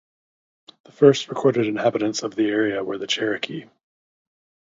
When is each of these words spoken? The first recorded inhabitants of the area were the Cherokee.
The 0.85 0.91
first 0.91 1.27
recorded 1.29 1.67
inhabitants 1.67 2.23
of 2.23 2.33
the 2.33 2.47
area 2.47 2.83
were 2.83 2.97
the 2.97 3.05
Cherokee. 3.05 3.65